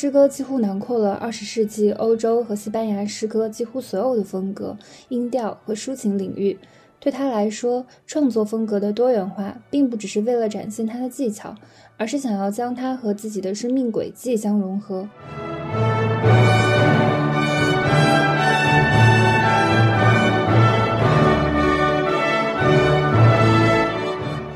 [0.00, 4.76] 诗歌几乎囊括了二十世纪欧洲和西班牙诗歌几乎所有的风格、
[5.08, 6.56] 音调和抒情领域。
[7.00, 11.56] 对他来说，创作风格的多元化并不只是为了展现他的技巧，
[11.96, 15.08] 而是想要将它和自己的生命轨迹相融合。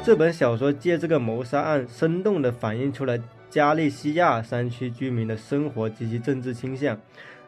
[0.04, 3.18] 这本小说借这个谋杀案，生动地反映出了
[3.52, 6.98] 加利西亚山区居民的生活及其政治倾向。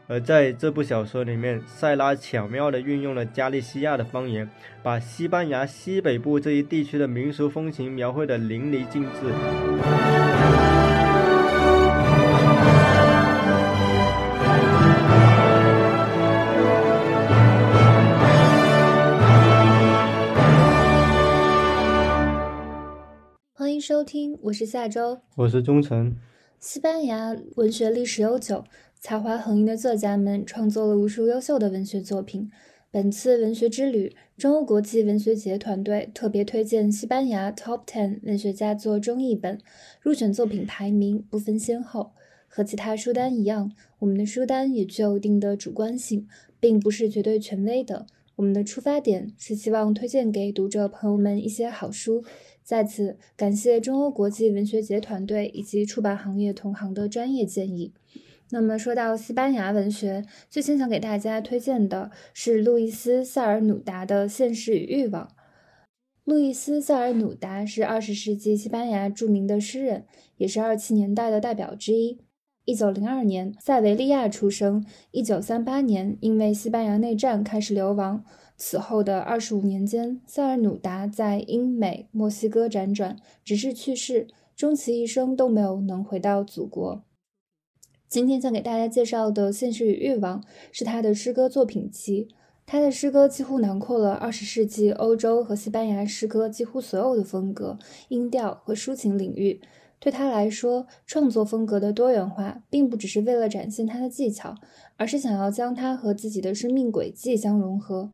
[0.07, 4.47] 而在这部小说里面，塞拉巧妙地运用了加利西亚的方言，
[4.83, 10.74] 把西班牙西北部这一地区的民俗风情描绘得淋漓尽致。
[23.57, 26.17] 欢迎收听，我是夏周，我是忠诚。
[26.59, 28.65] 西班牙文学历史悠久。
[28.99, 32.51] 才华横溢的作家们创作了无数优秀的文学作品。
[32.91, 39.61] 本次文学之旅，中欧国际文学节团队特别推荐西班牙 Top Ten 文学家作中译本，
[40.01, 42.11] 入选作品排名不分先后。
[42.49, 46.27] 和其他书单一样，我们的书单也具有一定的主观性，
[46.59, 48.07] 并不是绝对权威的。
[48.35, 52.25] 我们的出发点是希望推荐给读者朋友们一些好书。
[52.65, 57.93] 在此，感谢中欧国际文学节团队以及出版行业同行的专业建议。
[58.51, 65.27] 那么说到西班牙文学，最先想给大家推荐的是路易斯·塞尔努达的《现实与欲望》。
[66.25, 70.07] 路易斯·塞尔努达是二十世纪西班牙著名的诗人，
[70.39, 72.19] 也是二七年代的代表之一。
[72.65, 74.83] 一九零二年，塞维利亚出生。
[75.11, 78.25] 一九三八年，因为西班牙内战开始流亡。
[78.57, 87.03] 此后的二十五年间，塞尔努达在英美、墨西哥辗转，直至去世，终其一生都没有能回到祖国。
[88.09, 90.41] 今天想给大家介绍的《现实与欲望》
[90.71, 92.29] 是他的诗歌作品集。
[92.65, 99.61] 他的诗歌几乎囊括了二十世纪欧洲和西班牙诗歌几乎所有的风格、音调和抒情领域。
[99.99, 104.55] 对他来说，创作风格的多元化并不只是为了展现他的技巧，
[104.97, 108.11] 而是想要将它和自己的生命轨迹相融合。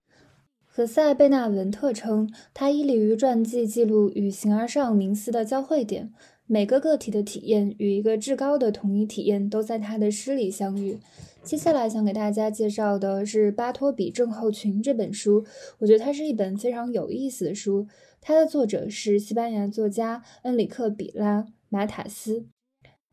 [0.72, 6.12] 何塞·贝纳文特称，他依立于传记记录与形而上冥思的交汇点。
[6.46, 11.00] 每个个体的体验与一个至高的统一体验都在他的诗里相遇。
[11.42, 15.44] 接下来想给大家介绍的是《巴托比症候群》这本书，
[15.80, 17.88] 我觉得它是一本非常有意思的书。
[18.20, 22.46] 它的作者是西班牙作家恩里克·比拉·马塔斯。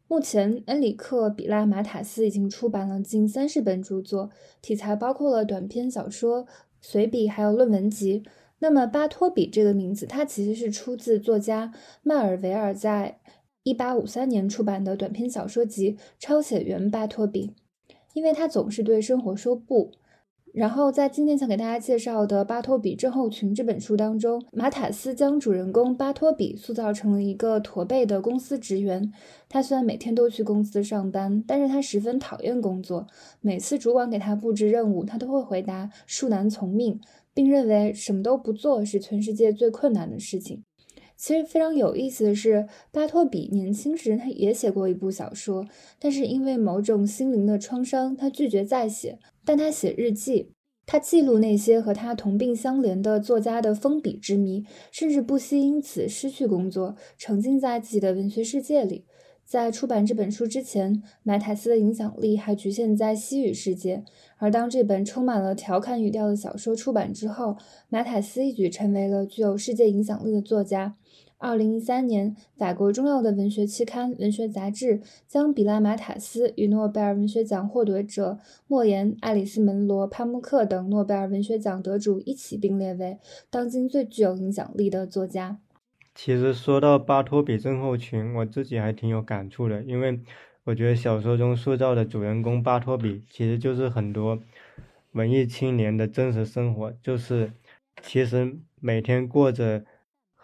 [0.10, 4.30] 目前，恩里克·比拉·马塔斯已经出版了近三十本著作，
[4.62, 6.48] 题材包括了短篇小说、
[6.90, 8.24] 随笔，还有论文集。
[8.60, 13.20] 那么，巴托比这个名字，它其实是出自作家迈尔维尔在
[13.66, 17.48] 1853年出版的短篇小说集《抄写员巴托比》，
[18.14, 19.92] 因为他总是对生活说不。
[20.58, 29.14] 然后，在今天想给大家介绍的《巴托比症候群》这本书当中，马塔斯将主人公巴托比塑造成了一个驼背的公司职员。
[29.48, 33.06] 他虽然每天都去公司上班，但是他十分讨厌工作。
[33.40, 37.00] 每次主管给他布置任务，他都会回答“恕难从命”。
[37.36, 40.64] 并认为什么都不做是全世界最困难的事情。
[41.16, 45.68] 其实非常有意思的是，巴托比年轻时他也写过一部小说，
[46.00, 49.20] 但是因为某种心灵的创伤，他拒绝再写。
[49.48, 50.52] 但他写日记，
[50.86, 59.06] 他记录那些和他同病相怜的作家的封笔之谜，甚至不惜因此失去工作，沉浸在自己的文学世界里。
[59.46, 64.04] 在出版这本书之前，马塔斯的影响力还局限在西语世界。
[64.36, 67.56] 而当这本充满了调侃语调的小说出版之后，
[67.88, 70.98] 马塔斯一举成为了具有世界影响力的作家。
[71.40, 83.20] 二零一三年，法国重要的文学期刊《文学杂志》将比拉马塔斯与诺贝尔文学奖获得者莫言、爱丽丝·门罗、帕慕克等诺贝尔文学奖得主一起并列为
[83.52, 85.60] 当今最具有影响力的作家。
[86.16, 90.20] 其实说到巴托比症候群，我自己还挺有感触的，因为
[90.64, 94.40] 我觉得小说中塑造的主人公巴托比，其实就是很多
[95.12, 97.52] 文艺青年的真实生活，就是
[98.02, 99.86] 其实每天过着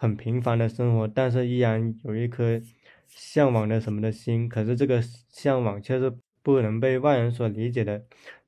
[0.04, 2.60] 很平凡的生活，但是依然有一颗
[3.08, 6.12] 向往的什么的心，可是这个向往却是
[6.42, 8.04] 不能被外人所理解的。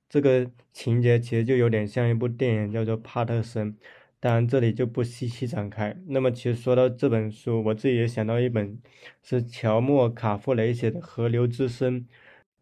[0.06, 3.72] 这个情节其实就有点像一部电影，叫做《帕特森》。
[4.20, 5.96] 当然，这里就不细细展开。
[6.08, 8.78] 那么，其实说到这本书，我自己也想到一本，
[9.22, 12.00] 是乔莫·卡夫雷写的《河流之声》。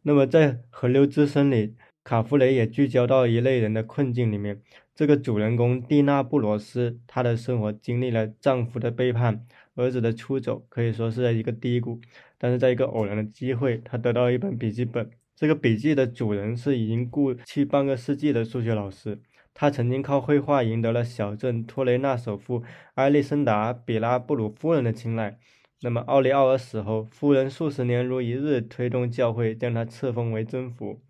[0.03, 1.75] 那么，在《河流之声》里，
[2.05, 4.63] 卡夫雷也聚焦到一类人的困境里面。
[4.95, 9.45] 这个主人公蒂娜·布罗斯，她的生活经历了丈夫的背叛、
[9.75, 12.01] 儿子的出走，可以说是在一个低谷。
[12.39, 15.11] 但是在一个偶然的机会，她得到了一本笔记本。
[15.35, 19.21] 这个笔记的主人是已经故去半个世纪的数学老师，
[19.53, 22.63] 他曾经靠绘画赢得了小镇托雷纳首富
[22.95, 25.39] 埃利森达·比拉布鲁夫人的青睐。
[25.81, 31.01] 那么奥利奥尔死后，夫人数十年如一日推动教会将他册封为真福。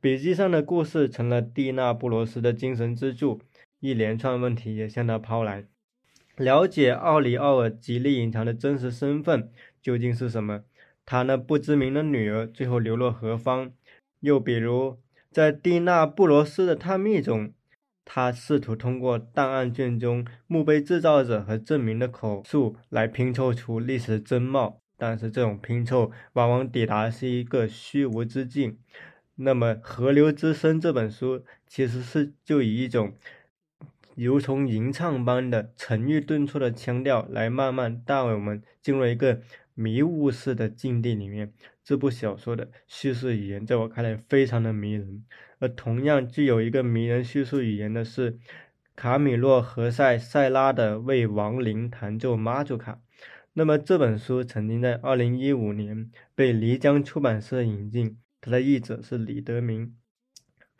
[0.00, 3.40] 笔记上的故事成了蒂娜布罗斯的精神支柱，
[3.80, 5.64] 一连串问题也向他抛来。
[6.36, 9.50] 了解奥里奥尔极力隐藏的真实身份
[9.82, 10.62] 究竟是什么？
[11.04, 13.72] 他那不知名的女儿最后流落何方？
[14.20, 14.98] 又比如，
[15.32, 17.52] 在蒂娜布罗斯的探秘中，
[18.04, 28.78] 他试图通过档案卷中墓碑制造者和证明的口述来拼凑出历史真貌，但是这种拼凑往往抵达是一个虚无之境。
[29.40, 33.14] 那么，《河流之声》这本书其实是就以一种
[34.14, 39.40] 如同吟唱般的沉郁顿挫的腔调来慢慢带我们进入一个。
[39.80, 41.52] 迷雾式的境地里面，
[41.84, 45.24] 这部小说的叙事语言在我看来非常的迷人。
[45.60, 48.40] 而同样具有一个迷人叙述语言的是
[48.96, 52.94] 卡米洛·何塞·塞拉的《为亡灵弹奏妈祖卡》。
[53.52, 59.94] 那么这本书曾经在2015年被漓江出版社引进，他的译者是李德明。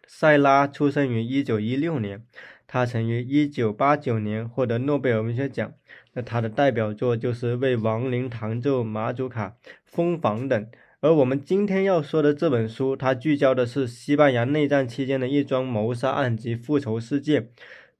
[0.07, 2.25] 塞拉出生于1916年，
[2.67, 5.75] 他曾于1989年获得诺贝尔文学奖。
[6.15, 10.67] 那他的代表作就是为亡灵弹奏马祖卡、蜂房等。
[11.01, 17.51] 而我们今天要说的这本书，它聚焦的是西班牙内战期间的一桩谋杀案及复仇事件。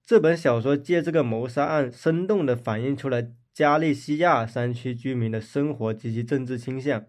[0.05, 3.23] 这本小说借这个谋杀案，生动地反映出了
[3.53, 7.05] 加利西亚山区居民的生活及其政治倾向。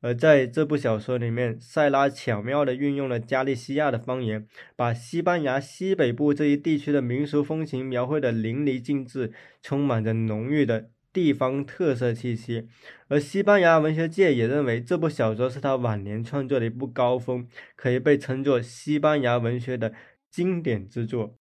[0.00, 9.32] 而在这部小说里面，塞拉巧妙地运用了加利西亚的方言，把西班牙西北部这一地区的民俗风情描绘得淋漓尽致，
[9.62, 12.66] 充满着浓郁的地方特色气息。
[13.08, 19.92] 而西班牙文学界也认为这部小说是他晚年创作的一部高峰，可以被称作西班牙文学的
[20.30, 21.36] 经典之作。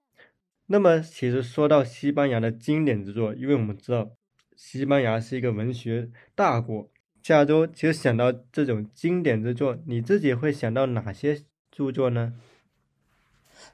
[0.66, 4.12] 那么，其实说到西班牙的经典之作，因为我们知道
[4.58, 6.92] 西班牙是一个文学大国。
[7.22, 12.34] 下周就想到这种经典之作，你自己会想到哪些著作呢？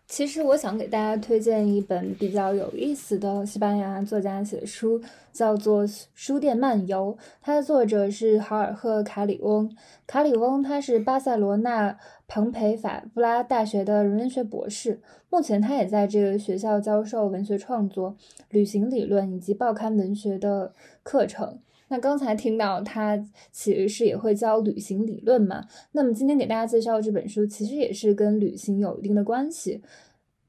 [0.07, 5.01] 其实我想给大家推荐一本比较有意思的西班牙作家写的书，
[5.31, 7.15] 叫做《书店漫游》。
[7.41, 9.75] 它的作者是豪尔赫·卡里翁。
[10.07, 11.97] 卡里翁他是巴塞罗那
[12.27, 14.99] 蓬培法布拉大学的人文学博士，
[15.29, 18.15] 目前他也在这个学校教授文学创作、
[18.49, 21.59] 旅行理论以及报刊文学的课程。
[21.87, 23.15] 那刚才听到他
[23.51, 25.65] 其实是也会教旅行理论嘛？
[25.91, 29.81] 那么今天给大家介绍这本书，其实也是跟旅行有一定的关系。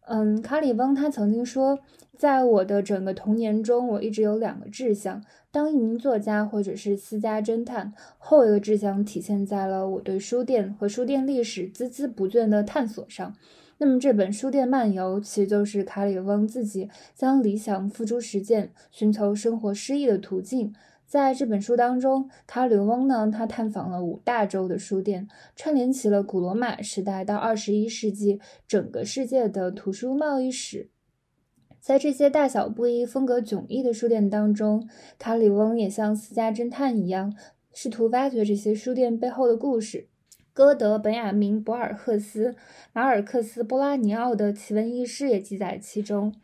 [0.09, 1.79] 嗯，卡里翁他曾经说，
[2.17, 7.93] 在我的整个童年中，我一直有两个志向：当一名作家或者是私家侦探。
[8.19, 13.35] 后一个志向体现在了我对书店和书店历史孜孜不倦的探索上。
[13.79, 20.73] 那么这本《书店漫游》其实就是卡里翁自己将理想付诸实践、寻求生活诗意的途径。
[21.06, 30.91] 在这本书当中，卡里翁呢，他探访了五大洲的书店，串联起了古罗马时代到二十一世纪整个世界的图书贸易史。
[31.79, 37.33] 在这些大小不一、风格迥异的书店当中，卡里翁也像私家侦探一样，
[37.73, 40.09] 试图挖掘这些书店背后的故事。
[40.52, 42.57] 歌德、本雅明、博尔赫斯、
[42.92, 46.35] 马尔克斯、波拉尼奥的奇闻异事也记载其中。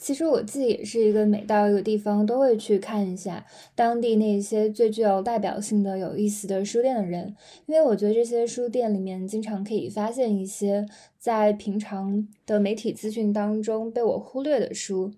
[0.00, 10.86] 其实我自己也是一个每到一个地方都会去看一下当地那些最具有代表性的、有意思的书店的人，因为我觉得这些书店里面经常可以发现一些
[11.18, 15.12] 在平常的媒体资讯当中被我忽略的书。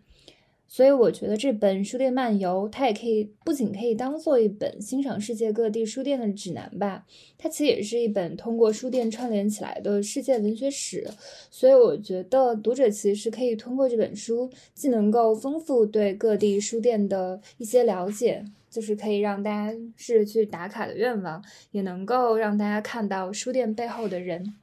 [0.72, 7.04] 所以我觉得这本书店漫游，它也可以不仅可以当做一本欣赏世界各地书店的指南吧，
[7.36, 11.06] 它其实也是一本通过书店串联起来的世界文学史。
[11.50, 24.54] 所以我觉得读者其实可以通过这本书，既能够丰富对各地书店的一些了解，就是可以让大家试着去打卡的愿望，也能够让大家看到书店背后的人。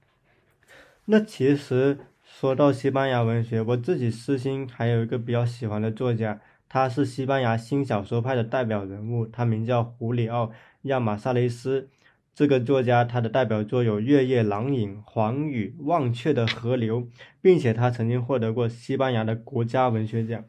[1.06, 2.00] 那其实。
[2.40, 10.48] 说到西班牙文学，我自己私心还有一个比较喜欢的作家，他是西班牙新小说派的代表人物，他名叫胡里奥·
[10.84, 11.90] 亚马萨雷斯。
[12.34, 17.02] 这个作家他的代表作有《月夜狼影》《黄雨》《忘却的河流》，
[17.42, 20.46] 并且他曾经获得过西班牙的国家文学奖。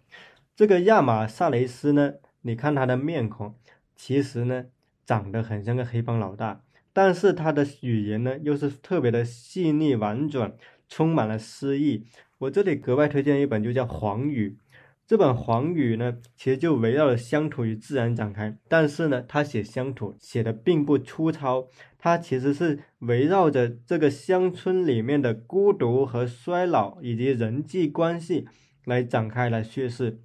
[0.54, 3.56] 这个亚马萨雷斯呢，你看他的面孔，
[3.96, 4.66] 其实呢
[5.04, 10.52] 长得很像个黑帮老大，但是他的语言呢又是特别的细腻婉转。
[10.90, 12.04] 充满了诗意。
[12.36, 14.58] 我这里格外推荐一本，就叫《黄雨》。
[15.06, 21.66] 这本《黄语》呢，其实就围绕着乡土与自然展开，但是呢，他写乡土写的并不粗糙，
[21.98, 28.46] 他其实是围绕着这个乡村里面的孤独和衰老以及人际关系
[28.84, 30.20] 来展开来叙事。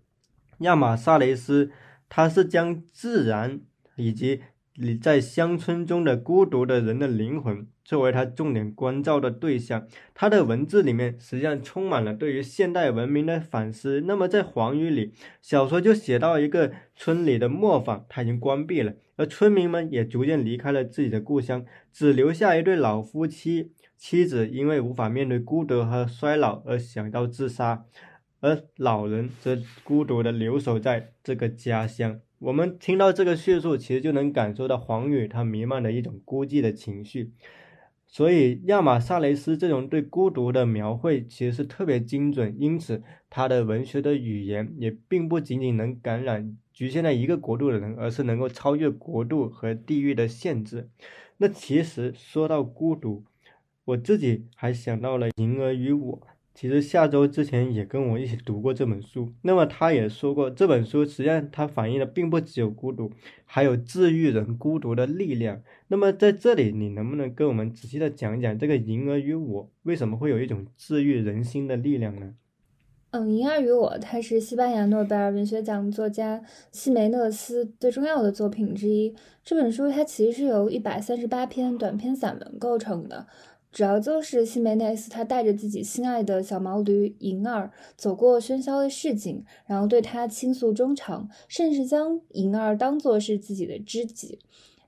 [0.59, 1.71] 亚马萨雷斯，
[2.07, 3.61] 他是将自然
[3.95, 4.41] 以及
[4.77, 7.67] 你在乡村中的孤独的人的灵魂。
[7.85, 14.01] 作为他重点关照的对象，他的文字里面实际上充满了对于现代文明的反思。
[14.01, 21.63] 那么在黄语里，小说就写到一个村里的磨坊，它已经关闭了，而村民们也逐渐离开了自己的故乡，
[21.93, 23.71] 只留下一对老夫妻。
[23.95, 27.85] 妻子因为无法面对孤独和衰老而想到自杀，
[28.41, 32.19] 而老人则孤独地留守在这个家乡。
[32.39, 37.31] 我们听到这个叙述，其实就能感受到黄语它弥漫的一种孤寂的情绪。
[38.07, 50.89] 所以，亚马萨雷斯这种对孤独的描绘其实是特别精准，因此他的文学的语言也并不仅仅能感染局限在一个国度的人，而是能够超越国度和地域的限制。
[51.37, 53.25] 那其实说到孤独，
[53.83, 56.21] 我自己还想到了《银儿与我》。
[56.55, 63.11] 其实下周之前也跟我一起读过这本书，那么他也说过，这本书实际上它反映的并不只有孤独，
[63.43, 65.61] 还有治愈人孤独的力量。
[65.89, 72.35] 那么在这里，你能不能跟我们仔细的讲一讲这个《银儿与我》为什么会有一种治愈人心的力量呢？
[73.11, 79.13] 嗯，《银儿与我》它是西班牙诺贝尔文学奖作家西梅内斯最重要的作品之一。
[79.43, 83.27] 这本书它其实是由一百三十八篇短篇散文构成的。
[83.75, 94.39] 主要就是西梅内斯，他带着自己心爱的小毛驴银儿走过喧嚣的市井，然后对他倾诉衷肠，甚至将银儿当作是自己的知己。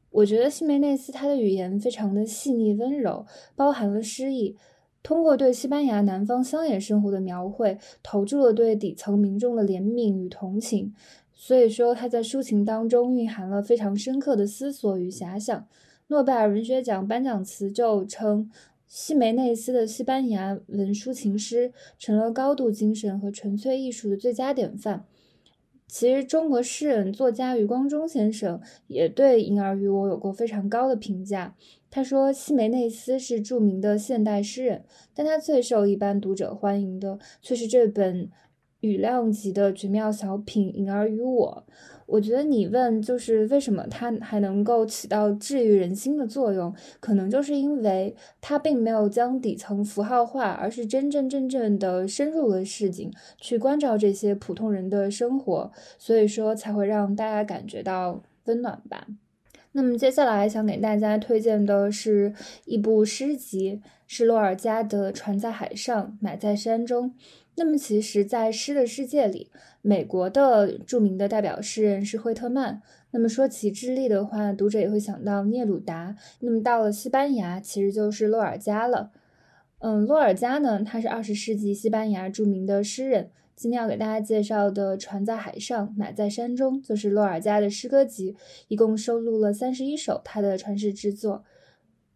[0.10, 3.26] 我觉得西梅内斯他的语言非常的细腻温柔，
[3.58, 4.56] 包含了诗意，
[5.04, 10.94] 通过对西班牙南方乡野生活的描绘，投注了对底层民众的怜悯与同情。
[11.34, 15.68] 所以说他在抒情当中蕴含了非常深刻的思索与遐想。
[16.10, 18.50] 诺贝尔文学奖颁奖词就称。
[18.88, 25.06] 西梅内斯的西班牙文抒情诗成了高度精神和纯粹艺术的最佳典范。
[25.90, 31.56] 其实，中国诗人作家余光中先生也对《婴儿与我》有过非常高的评价。
[31.90, 38.30] 他说，西梅内斯是著名的现代诗人，但他最受一般读者欢迎的却是这本
[38.82, 41.64] 语量级的绝妙小品《银儿与我》。
[42.06, 59.06] 我觉得你问就是为什么它还能够起到治愈人心的作用，可能就是因为它并没有将底层符号化，而是真真正正的深入了市井，去关照这些普通人的生活，所以说才会让大家感觉到温暖吧。
[59.78, 62.34] 那么接下来想给大家推荐的是
[62.66, 67.12] 一部诗集，是洛尔加的《船在海上，买在山中》。
[67.58, 69.52] 那么其实，在诗的世界里，
[69.84, 72.82] 美国的著名的代表诗人是惠特曼。
[73.12, 76.16] 那么说起智利的话，读者也会想到聂鲁达。
[76.40, 79.12] 那么到了西班牙，其实就是洛尔加了。
[79.78, 83.30] 嗯，洛尔加呢，他是二十世纪西班牙著名的诗人。
[83.58, 88.36] 今天要给大家介绍的《船在海上，马在山中》，就是洛尔加的诗歌集，
[88.68, 91.44] 一共收录了三十一首他的传世之作。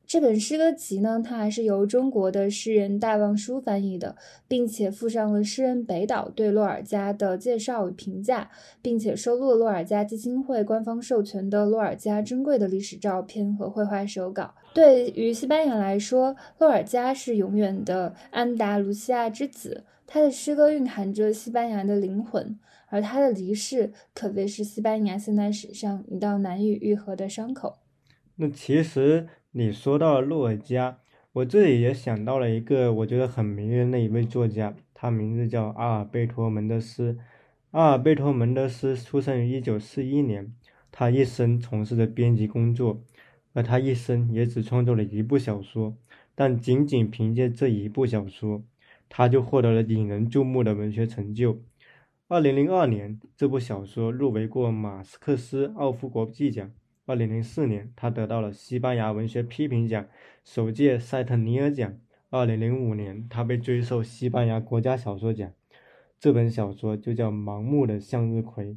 [0.05, 4.15] 这本诗歌集呢，它还是由中国的诗人戴望舒翻译的，
[4.47, 8.51] 并且附上了诗人北岛对洛尔加的介绍与评价，
[8.83, 14.53] 并且收录了洛尔加基金会官方授权的洛尔加珍贵的历史照片和绘画手稿。
[14.75, 27.77] 对于西班牙来说，洛尔加是永远的安达卢西亚之子，他的诗歌蕴含着西班牙的灵魂，而他的离世可谓是西班牙现代史上一道难以愈合的伤口。
[28.35, 29.29] 那其实。
[29.53, 30.99] 你说到了洛尔加，
[31.33, 37.17] 我这里也想到了一个我觉得很迷人的一位作家，他名字叫阿尔贝托·门德斯。
[37.71, 40.53] 阿尔贝托·门德斯出生于1941年，
[40.89, 43.01] 他一生从事着编辑工作，
[43.51, 45.97] 而他一生也只创作了一部小说，
[46.33, 48.63] 但仅仅凭借这一部小说，
[49.13, 51.61] 他就获得了引人注目的文学成就。
[52.29, 56.71] 2002年，这部小说入围过马斯克斯奥夫国际奖。
[57.05, 60.07] 二零零四年，他得到了西班牙文学批评奖
[60.45, 61.93] 首届塞特尼尔奖。
[62.29, 65.51] 二零零五年，他被追授西班牙国家小说奖。
[66.17, 68.65] 这本小说就叫《盲目的向日葵》。《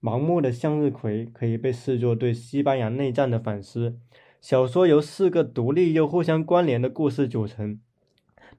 [0.00, 3.98] 盲目的向日葵》可以被视作对西班牙内战的反思。
[4.40, 7.80] 小说由四个独立又互相关联的故事组成。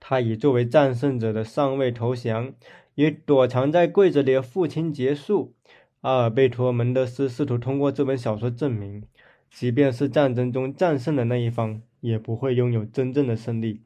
[0.06, 2.54] 他以作为战胜者的上尉投降，
[2.96, 5.54] 以躲藏在柜子里的父亲结束。
[6.02, 9.06] 阿尔贝托·门德斯试图通过这本小说证明。
[9.50, 13.80] 即便是战争中战胜的那一方，也不会拥有真正的胜利，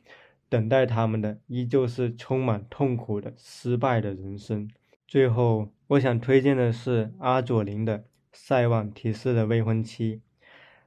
[0.49, 4.67] 等待他们的依旧是充满痛苦的失败的人生。
[5.07, 7.99] 最后，我想推荐的是阿佐林的
[8.33, 10.15] 《塞万提斯的未婚妻》。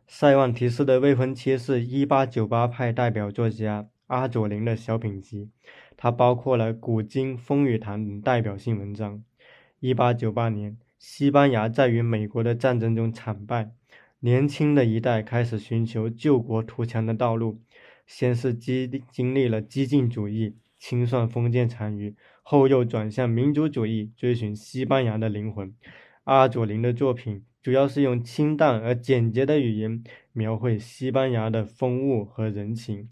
[0.08, 5.50] 塞万提斯的未婚妻是一八九八派代表作家阿佐林的小品集，
[5.96, 9.22] 它包括了《古今风雨谈》等代表性文章。
[9.78, 13.70] 一八九八年，西班牙在与美国的战争中惨败，
[14.18, 17.60] 年轻的一代开始寻求救国图强的道路，
[18.04, 25.72] 先是激经历了激进主义，清算封建残余，后又转向民族主义，追寻西班牙的灵魂。
[26.24, 27.44] 阿佐林的作品。
[27.62, 30.02] 主要是用清淡而简洁的语言
[30.32, 33.10] 描绘西班牙的风物和人情，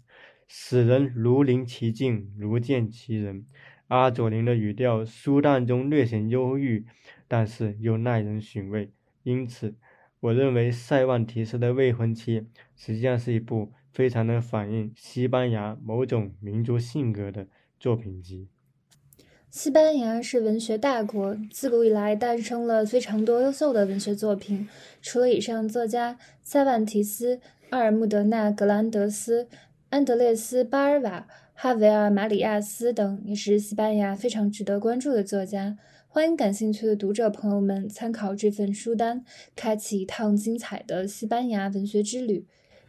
[0.51, 3.45] 使人如临其境，如见其人。
[3.87, 6.85] 阿佐林的语调舒淡中略显忧郁，
[7.27, 8.91] 但是又耐人寻味。
[9.21, 9.75] 因此，
[10.19, 17.47] 我认为塞万提斯的未婚妻实际上是一部非常能反映西班牙某种民族性格的
[17.79, 18.47] 作品集。
[19.51, 24.67] 西班牙是文学大国，自古以来诞生了非常多优秀的文学作品。
[25.01, 27.39] 除了以上作家，塞万提斯、
[27.71, 29.47] 阿尔穆德纳·格兰德斯、
[29.89, 35.77] 安德烈斯·巴尔瓦、哈维尔·马里亚斯等，也是西班牙非常值得关注的作家。
[36.07, 39.23] 欢迎感兴趣的读者朋友们参考这份书单，
[39.55, 42.45] 开启一趟精彩的西班牙文学之旅。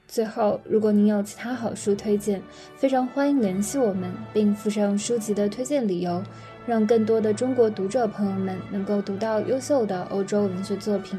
[0.06, 2.42] 最后，如果您有其他好书推荐，
[2.76, 6.22] 非常欢迎联系我们，并附上书籍的推荐理由。
[6.66, 11.18] 让更多的中国读者朋友们能够读到优秀的欧洲文学作品。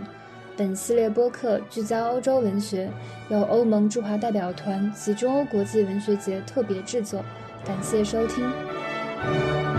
[0.58, 2.90] 本系列播客聚焦欧洲文学，
[3.30, 7.24] 由欧盟驻华代表团及中欧国际文学节特别制作。
[7.66, 9.71] 感谢收听。